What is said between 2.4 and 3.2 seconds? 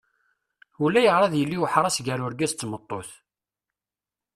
d tmeṭṭut.